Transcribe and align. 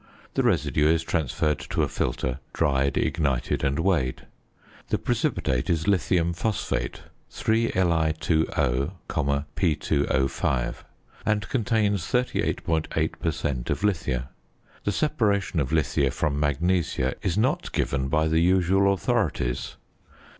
The 0.33 0.41
residue 0.41 0.91
is 0.91 1.03
transferred 1.03 1.59
to 1.69 1.83
a 1.83 1.87
filter, 1.87 2.39
dried, 2.53 2.97
ignited, 2.97 3.63
and 3.63 3.77
weighed. 3.77 4.25
The 4.87 4.97
precipitate 4.97 5.69
is 5.69 5.87
lithium 5.87 6.33
phosphate 6.33 7.03
(3Li_O, 7.31 8.91
P_O_), 9.05 10.75
and 11.23 11.49
contains 11.49 12.01
38.8 12.05 13.11
per 13.19 13.29
cent. 13.31 13.69
of 13.69 13.83
lithia. 13.83 14.29
The 14.85 14.91
separation 14.91 15.59
of 15.59 15.71
lithia 15.71 16.09
from 16.09 16.39
magnesia 16.39 17.13
is 17.21 17.37
not 17.37 17.71
given 17.71 18.07
by 18.07 18.27
the 18.27 18.39
usual 18.39 18.91
authorities. 18.93 19.75